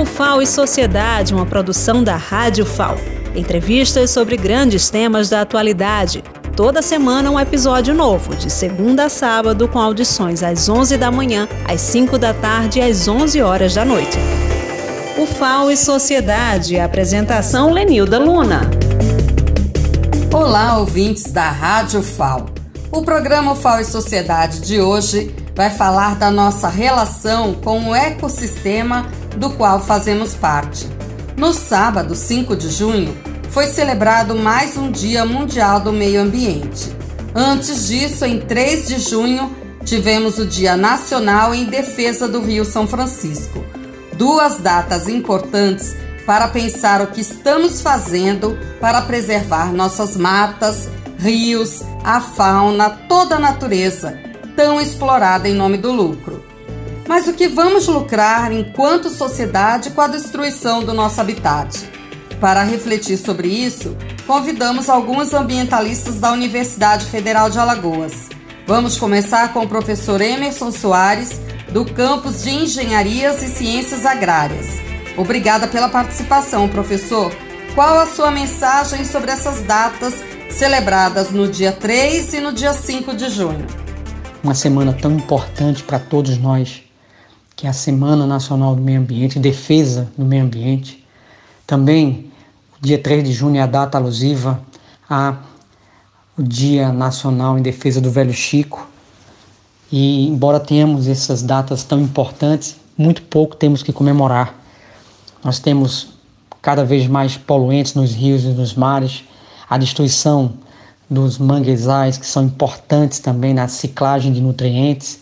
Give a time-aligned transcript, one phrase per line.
[0.00, 2.96] O FAO e Sociedade, uma produção da Rádio FAO.
[3.36, 6.24] Entrevistas sobre grandes temas da atualidade.
[6.56, 11.46] Toda semana um episódio novo, de segunda a sábado, com audições às 11 da manhã,
[11.68, 14.16] às 5 da tarde e às 11 horas da noite.
[15.18, 18.62] O FAO e Sociedade, apresentação Lenilda Luna.
[20.32, 22.46] Olá, ouvintes da Rádio FAO.
[22.90, 29.06] O programa FAO e Sociedade de hoje vai falar da nossa relação com o ecossistema
[29.36, 30.88] do qual fazemos parte.
[31.36, 33.16] No sábado, 5 de junho,
[33.50, 36.94] foi celebrado mais um Dia Mundial do Meio Ambiente.
[37.34, 39.50] Antes disso, em 3 de junho,
[39.84, 43.64] tivemos o Dia Nacional em Defesa do Rio São Francisco.
[44.16, 50.88] Duas datas importantes para pensar o que estamos fazendo para preservar nossas matas,
[51.18, 54.16] rios, a fauna, toda a natureza,
[54.54, 56.29] tão explorada em nome do lucro.
[57.08, 61.88] Mas o que vamos lucrar enquanto sociedade com a destruição do nosso habitat?
[62.40, 68.28] Para refletir sobre isso, convidamos alguns ambientalistas da Universidade Federal de Alagoas.
[68.66, 74.78] Vamos começar com o professor Emerson Soares, do campus de Engenharias e Ciências Agrárias.
[75.16, 77.30] Obrigada pela participação, professor.
[77.74, 80.14] Qual a sua mensagem sobre essas datas
[80.50, 83.66] celebradas no dia 3 e no dia 5 de junho?
[84.42, 86.82] Uma semana tão importante para todos nós
[87.60, 91.06] que é a Semana Nacional do Meio Ambiente, defesa do meio ambiente.
[91.66, 92.32] Também,
[92.80, 94.58] dia 3 de junho é a data alusiva
[95.06, 95.36] ao
[96.38, 98.88] Dia Nacional em Defesa do Velho Chico.
[99.92, 104.54] E, embora tenhamos essas datas tão importantes, muito pouco temos que comemorar.
[105.44, 106.14] Nós temos
[106.62, 109.22] cada vez mais poluentes nos rios e nos mares,
[109.68, 110.54] a destruição
[111.10, 115.20] dos manguezais, que são importantes também na ciclagem de nutrientes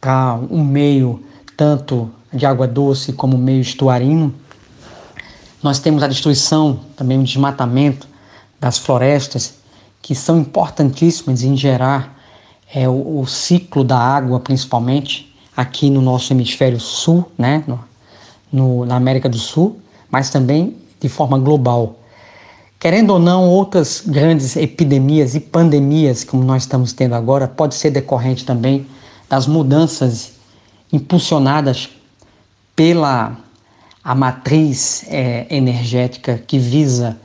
[0.00, 1.22] para um meio
[1.58, 4.32] tanto de água doce como meio estuarino.
[5.60, 8.06] Nós temos a destruição, também o desmatamento
[8.60, 9.54] das florestas,
[10.00, 12.16] que são importantíssimas em gerar
[12.72, 17.80] é, o, o, ciclo da água, principalmente aqui no nosso hemisfério sul, né, no,
[18.52, 21.98] no, na América do Sul, mas também de forma global.
[22.78, 27.90] Querendo ou não, outras grandes epidemias e pandemias, como nós estamos tendo agora, pode ser
[27.90, 28.86] decorrente também
[29.28, 30.37] das mudanças
[30.92, 31.90] impulsionadas
[32.74, 33.36] pela
[34.02, 37.18] a matriz é, energética que visa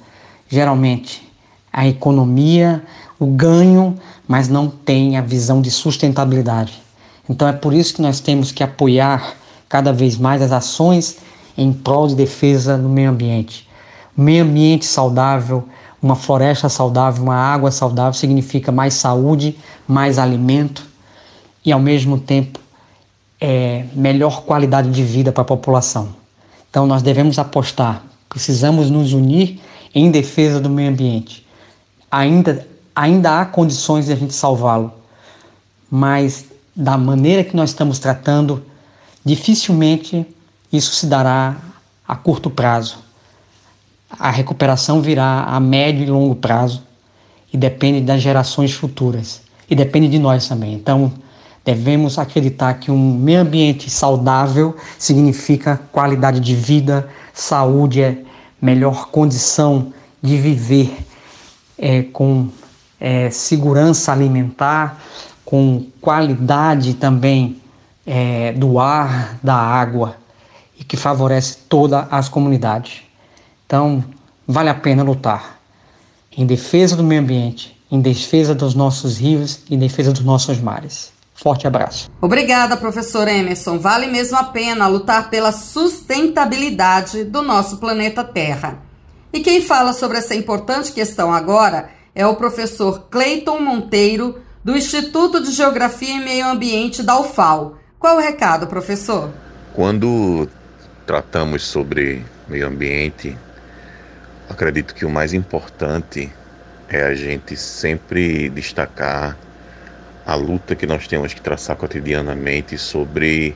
[0.50, 1.24] geralmente
[1.72, 2.84] a economia,
[3.20, 3.98] o ganho,
[4.28, 6.82] mas não tem a visão de sustentabilidade.
[7.30, 9.36] Então é por isso que nós temos que apoiar
[9.70, 11.18] cada vez mais as ações
[11.58, 13.68] em prol de defesa do meio ambiente.
[14.16, 15.68] Meio ambiente saudável,
[16.02, 19.58] uma floresta saudável, uma água saudável significa mais saúde,
[19.88, 20.86] mais alimento
[21.66, 22.60] e ao mesmo tempo
[23.46, 26.16] é, melhor qualidade de vida para a população.
[26.70, 29.60] Então nós devemos apostar, precisamos nos unir
[29.94, 31.46] em defesa do meio ambiente.
[32.10, 32.66] Ainda,
[32.96, 34.94] ainda há condições de a gente salvá-lo,
[35.92, 38.64] mas da maneira que nós estamos tratando,
[39.26, 40.26] dificilmente
[40.72, 41.58] isso se dará
[42.08, 43.00] a curto prazo.
[44.10, 46.82] A recuperação virá a médio e longo prazo
[47.52, 50.74] e depende das gerações futuras e depende de nós também.
[50.74, 51.12] Então,
[51.66, 58.18] Devemos acreditar que um meio ambiente saudável significa qualidade de vida, saúde, é
[58.62, 61.06] melhor condição de viver
[61.78, 62.50] é, com
[63.00, 65.02] é, segurança alimentar,
[65.46, 67.62] com qualidade também
[68.06, 70.18] é, do ar, da água
[70.78, 73.04] e que favorece todas as comunidades.
[73.66, 74.04] Então,
[74.48, 75.60] vale a pena lutar
[76.36, 81.12] em defesa do meio ambiente, em defesa dos nossos rios em defesa dos nossos mares.
[81.44, 82.10] Forte abraço.
[82.22, 83.78] Obrigada, professor Emerson.
[83.78, 88.80] Vale mesmo a pena lutar pela sustentabilidade do nosso planeta Terra.
[89.34, 95.44] E quem fala sobre essa importante questão agora é o professor Cleiton Monteiro, do Instituto
[95.44, 97.78] de Geografia e Meio Ambiente da UFAL.
[98.00, 99.30] Qual o recado, professor?
[99.74, 100.48] Quando
[101.06, 103.38] tratamos sobre meio ambiente,
[104.50, 106.32] acredito que o mais importante
[106.88, 109.38] é a gente sempre destacar
[110.26, 113.56] a luta que nós temos que traçar cotidianamente sobre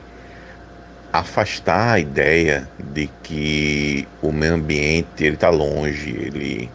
[1.12, 6.70] afastar a ideia de que o meio ambiente ele está longe, ele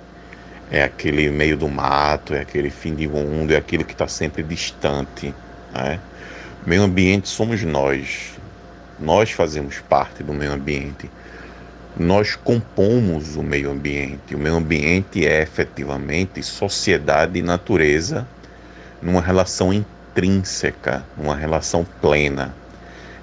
[0.72, 4.42] é aquele meio do mato, é aquele fim de mundo, é aquilo que está sempre
[4.42, 5.34] distante.
[5.72, 6.00] Né?
[6.66, 8.32] Meio ambiente somos nós,
[9.00, 11.10] nós fazemos parte do meio ambiente,
[11.96, 14.34] nós compomos o meio ambiente.
[14.34, 18.26] O meio ambiente é efetivamente sociedade e natureza
[19.04, 22.54] numa relação intrínseca, numa relação plena.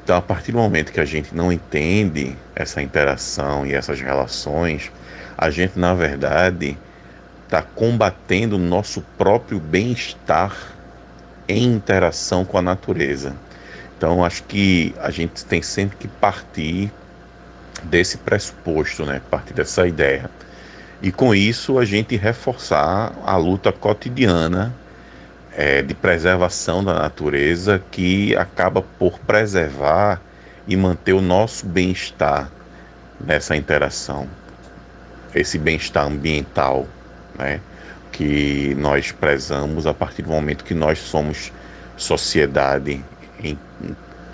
[0.05, 4.91] Então, a partir do momento que a gente não entende essa interação e essas relações,
[5.39, 6.77] a gente, na verdade,
[7.45, 10.55] está combatendo o nosso próprio bem-estar
[11.49, 13.35] em interação com a natureza.
[13.97, 16.93] Então, acho que a gente tem sempre que partir
[17.83, 19.21] desse pressuposto, né?
[19.31, 20.31] partir dessa ideia.
[21.03, 24.75] E com isso, a gente reforçar a luta cotidiana
[25.57, 30.21] é, de preservação da natureza que acaba por preservar
[30.67, 32.51] e manter o nosso bem-estar
[33.21, 34.29] nessa interação,
[35.35, 36.87] esse bem-estar ambiental,
[37.39, 37.61] né,
[38.13, 41.53] que nós prezamos a partir do momento que nós somos
[41.97, 43.05] sociedade
[43.43, 43.59] em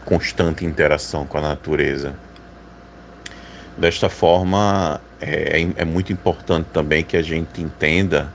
[0.04, 2.14] constante interação com a natureza.
[3.76, 8.32] Desta forma, é, é, é muito importante também que a gente entenda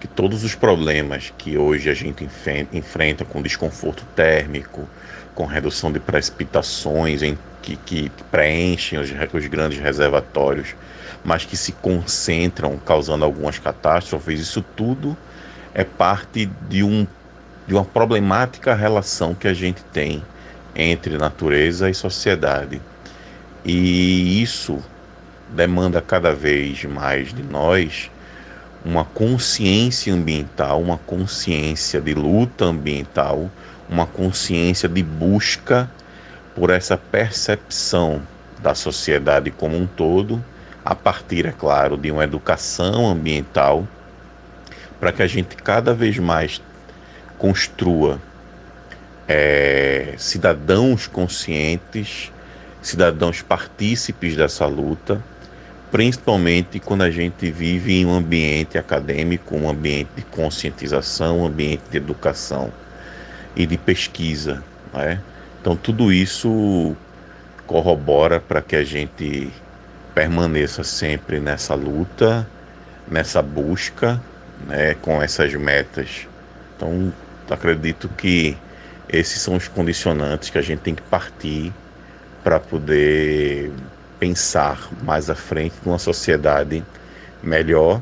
[0.00, 2.26] que todos os problemas que hoje a gente
[2.72, 4.88] enfrenta com desconforto térmico,
[5.34, 10.74] com redução de precipitações em, que, que preenchem os, os grandes reservatórios,
[11.22, 15.14] mas que se concentram causando algumas catástrofes, isso tudo
[15.74, 17.06] é parte de, um,
[17.66, 20.24] de uma problemática relação que a gente tem
[20.74, 22.80] entre natureza e sociedade.
[23.64, 24.82] E isso
[25.50, 28.10] demanda cada vez mais de nós
[28.84, 33.50] uma consciência ambiental, uma consciência de luta ambiental,
[33.88, 35.90] uma consciência de busca
[36.54, 38.22] por essa percepção
[38.62, 40.42] da sociedade como um todo,
[40.84, 43.86] a partir, é claro, de uma educação ambiental,
[44.98, 46.60] para que a gente cada vez mais
[47.38, 48.20] construa
[49.28, 52.32] é, cidadãos conscientes,
[52.82, 55.22] cidadãos partícipes dessa luta
[55.90, 61.82] principalmente quando a gente vive em um ambiente acadêmico, um ambiente de conscientização, um ambiente
[61.90, 62.72] de educação
[63.56, 64.62] e de pesquisa.
[64.92, 65.20] Né?
[65.60, 66.94] Então, tudo isso
[67.66, 69.50] corrobora para que a gente
[70.14, 72.46] permaneça sempre nessa luta,
[73.08, 74.20] nessa busca,
[74.66, 76.28] né, com essas metas.
[76.76, 77.12] Então,
[77.48, 78.56] acredito que
[79.08, 81.72] esses são os condicionantes que a gente tem que partir
[82.42, 83.72] para poder
[84.20, 86.84] pensar mais à frente numa sociedade
[87.42, 88.00] melhor,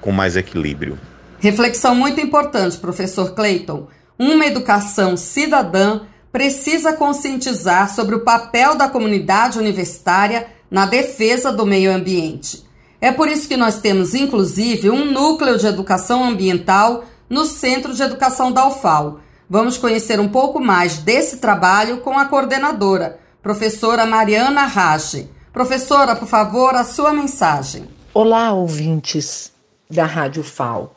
[0.00, 0.98] com mais equilíbrio.
[1.38, 3.86] Reflexão muito importante, professor Clayton.
[4.18, 6.00] Uma educação cidadã
[6.32, 12.64] precisa conscientizar sobre o papel da comunidade universitária na defesa do meio ambiente.
[13.00, 18.02] É por isso que nós temos, inclusive, um núcleo de educação ambiental no Centro de
[18.02, 19.20] Educação da UFAL.
[19.50, 25.28] Vamos conhecer um pouco mais desse trabalho com a coordenadora, professora Mariana Rache.
[25.52, 27.86] Professora, por favor, a sua mensagem.
[28.14, 29.52] Olá, ouvintes
[29.88, 30.96] da Rádio FAO.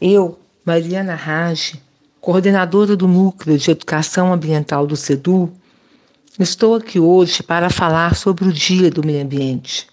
[0.00, 1.82] Eu, Mariana Rage,
[2.18, 5.52] coordenadora do Núcleo de Educação Ambiental do CEDU,
[6.40, 9.86] estou aqui hoje para falar sobre o Dia do Meio Ambiente.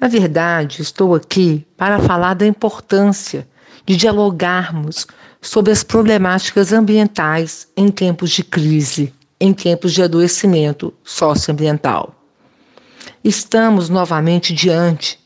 [0.00, 3.46] Na verdade, estou aqui para falar da importância
[3.86, 5.06] de dialogarmos
[5.40, 12.17] sobre as problemáticas ambientais em tempos de crise, em tempos de adoecimento socioambiental
[13.24, 15.18] estamos novamente diante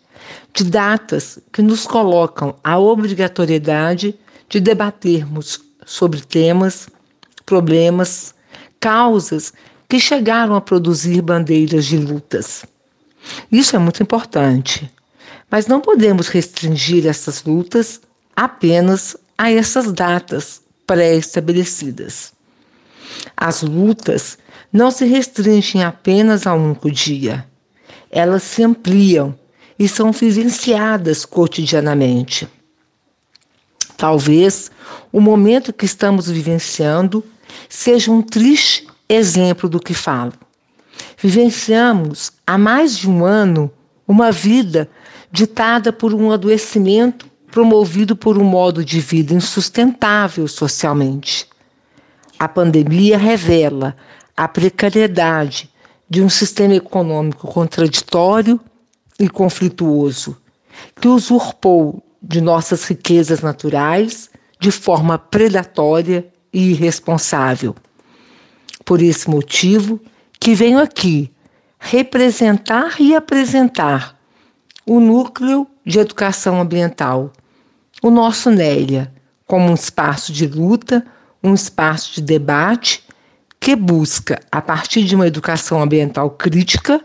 [0.53, 4.15] de datas que nos colocam a obrigatoriedade
[4.49, 6.89] de debatermos sobre temas,
[7.47, 8.35] problemas,
[8.79, 9.53] causas
[9.89, 12.65] que chegaram a produzir bandeiras de lutas.
[13.50, 14.93] Isso é muito importante,
[15.51, 18.01] mas não podemos restringir essas lutas
[18.34, 22.32] apenas a essas datas pré-estabelecidas.
[23.37, 24.39] As lutas
[24.72, 27.46] não se restringem apenas a um único dia
[28.13, 29.35] elas se ampliam
[29.79, 32.47] e são vivenciadas cotidianamente.
[33.97, 34.71] Talvez
[35.11, 37.25] o momento que estamos vivenciando
[37.69, 40.35] seja um triste exemplo do que falo.
[41.17, 43.73] Vivenciamos há mais de um ano
[44.07, 44.91] uma vida
[45.31, 51.47] ditada por um adoecimento promovido por um modo de vida insustentável socialmente.
[52.39, 53.97] A pandemia revela
[54.37, 55.71] a precariedade
[56.13, 58.61] de um sistema econômico contraditório
[59.19, 60.37] e conflituoso,
[61.01, 64.29] que usurpou de nossas riquezas naturais
[64.61, 67.75] de forma predatória e irresponsável.
[68.85, 69.99] Por esse motivo
[70.39, 71.33] que venho aqui
[71.79, 74.15] representar e apresentar
[74.85, 77.33] o núcleo de educação ambiental,
[78.03, 79.11] o nosso NELIA,
[79.47, 81.07] como um espaço de luta,
[81.43, 83.02] um espaço de debate
[83.63, 87.01] que busca, a partir de uma educação ambiental crítica,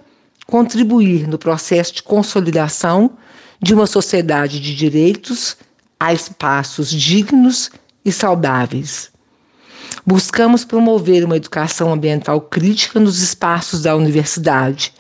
[0.47, 3.11] contribuir no processo de consolidação
[3.61, 5.55] de uma sociedade de direitos
[5.99, 7.69] a espaços dignos
[8.03, 9.11] e saudáveis.
[10.03, 14.91] Buscamos promover uma educação ambiental crítica nos espaços da universidade,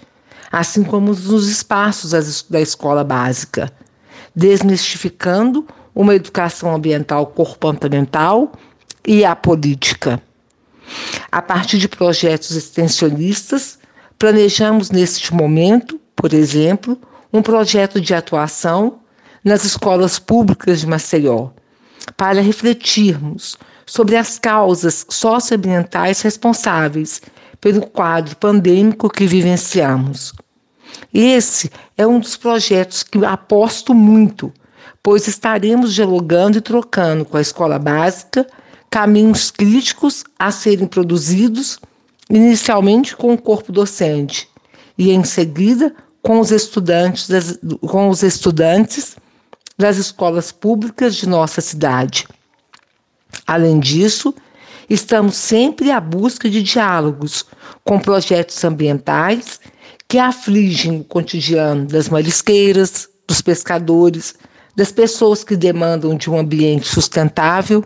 [0.51, 3.73] assim como nos espaços da escola básica,
[4.35, 8.51] desmistificando uma educação ambiental comportamental
[9.03, 10.21] e a política.
[11.31, 13.79] A partir de projetos extensionistas,
[14.17, 16.99] planejamos neste momento, por exemplo,
[17.31, 18.99] um projeto de atuação
[19.43, 21.49] nas escolas públicas de Maceió,
[22.15, 27.21] para refletirmos sobre as causas socioambientais responsáveis
[27.61, 30.33] pelo quadro pandêmico que vivenciamos.
[31.13, 34.51] Esse é um dos projetos que aposto muito,
[35.01, 38.47] pois estaremos dialogando e trocando com a escola básica
[38.89, 41.79] caminhos críticos a serem produzidos,
[42.29, 44.49] inicialmente com o corpo docente
[44.97, 49.15] e em seguida com os estudantes das, com os estudantes
[49.77, 52.27] das escolas públicas de nossa cidade.
[53.45, 54.33] Além disso,
[54.89, 57.45] estamos sempre à busca de diálogos
[57.83, 59.59] com projetos ambientais
[60.07, 64.35] que afligem o cotidiano das marisqueiras, dos pescadores,
[64.75, 67.83] das pessoas que demandam de um ambiente sustentável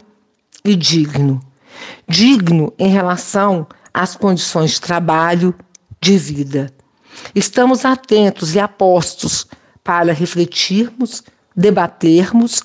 [0.63, 1.39] e digno.
[2.07, 5.55] Digno em relação às condições de trabalho,
[5.99, 6.71] de vida.
[7.35, 9.47] Estamos atentos e apostos
[9.83, 11.23] para refletirmos,
[11.55, 12.61] debatermos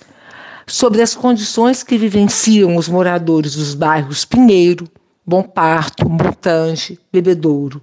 [0.67, 4.89] sobre as condições que vivenciam os moradores dos bairros Pinheiro,
[5.25, 7.81] Bom Parto, Montange, Bebedouro.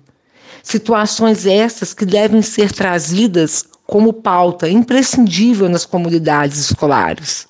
[0.62, 7.48] Situações essas que devem ser trazidas como pauta imprescindível nas comunidades escolares.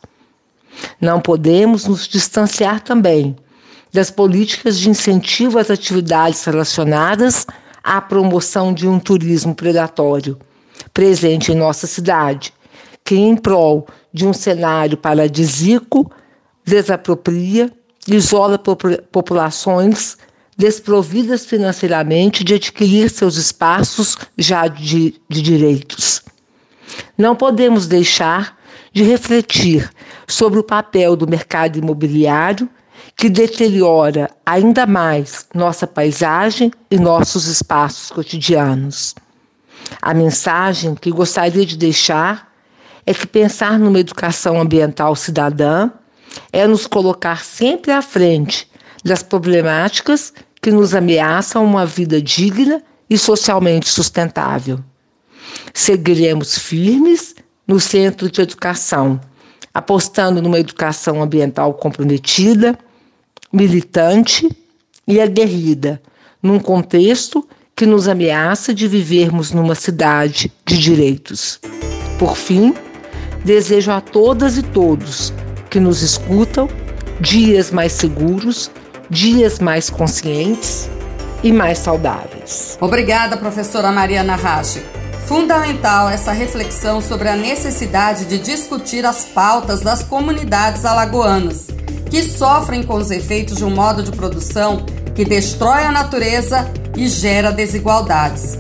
[1.00, 3.36] Não podemos nos distanciar também
[3.92, 7.46] das políticas de incentivo às atividades relacionadas
[7.84, 10.38] à promoção de um turismo predatório
[10.94, 12.54] presente em nossa cidade,
[13.04, 16.12] que, em prol de um cenário paradisíaco,
[16.66, 17.72] desapropria
[18.08, 18.58] isola
[19.12, 20.18] populações
[20.58, 26.22] desprovidas financeiramente de adquirir seus espaços já de, de direitos.
[27.18, 28.58] Não podemos deixar
[28.92, 29.90] de refletir
[30.28, 32.70] sobre o papel do mercado imobiliário
[33.16, 39.16] que deteriora ainda mais nossa paisagem e nossos espaços cotidianos.
[40.02, 42.52] A mensagem que gostaria de deixar
[43.06, 45.90] é que pensar numa educação ambiental cidadã
[46.52, 48.68] é nos colocar sempre à frente
[49.04, 54.80] das problemáticas que nos ameaçam uma vida digna e socialmente sustentável.
[55.74, 57.36] Seguiremos firmes
[57.68, 59.20] no centro de educação,
[59.74, 62.78] apostando numa educação ambiental comprometida,
[63.52, 64.50] militante
[65.08, 66.02] e aguerrida,
[66.42, 71.60] num contexto que nos ameaça de vivermos numa cidade de direitos.
[72.20, 72.74] Por fim,
[73.44, 75.34] desejo a todas e todos
[75.70, 76.70] que nos escutam
[77.20, 78.70] dias mais seguros,
[79.10, 80.90] dias mais conscientes
[81.44, 82.78] e mais saudáveis.
[82.80, 85.03] Obrigada, professora Mariana Rache.
[85.26, 91.68] Fundamental essa reflexão sobre a necessidade de discutir as pautas das comunidades alagoanas,
[92.10, 97.08] que sofrem com os efeitos de um modo de produção que destrói a natureza e
[97.08, 98.58] gera desigualdades.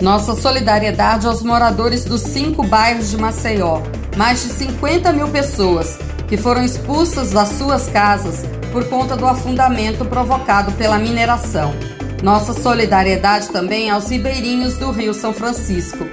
[0.00, 3.80] Nossa solidariedade aos moradores dos cinco bairros de Maceió,
[4.16, 10.04] mais de 50 mil pessoas que foram expulsas das suas casas por conta do afundamento
[10.04, 11.72] provocado pela mineração.
[12.24, 16.06] Nossa solidariedade também aos ribeirinhos do Rio São Francisco.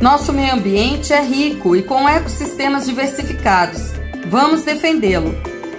[0.00, 3.92] Nosso meio ambiente é rico e com ecossistemas diversificados.
[4.26, 5.32] Vamos defendê-lo.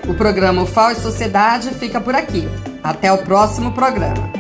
[0.08, 2.48] O programa UFAO e Sociedade fica por aqui.
[2.82, 4.39] Até o próximo programa.